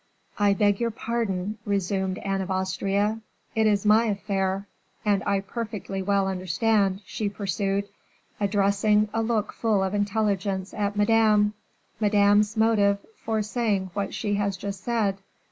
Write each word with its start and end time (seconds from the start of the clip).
"I 0.39 0.55
beg 0.55 0.79
your 0.79 0.89
pardon," 0.89 1.59
resumed 1.63 2.17
Anne 2.25 2.41
of 2.41 2.49
Austria, 2.49 3.21
"it 3.53 3.67
is 3.67 3.85
my 3.85 4.05
affair. 4.05 4.67
And 5.05 5.21
I 5.27 5.41
perfectly 5.41 6.01
well 6.01 6.27
understand," 6.27 7.01
she 7.05 7.29
pursued, 7.29 7.87
addressing 8.39 9.09
a 9.13 9.21
look 9.21 9.53
full 9.53 9.83
of 9.83 9.93
intelligence 9.93 10.73
at 10.73 10.95
Madame, 10.95 11.53
"Madame's 11.99 12.57
motive 12.57 12.97
for 13.15 13.43
saying 13.43 13.91
what 13.93 14.15
she 14.15 14.33
has 14.33 14.57
just 14.57 14.83
said." 14.83 15.19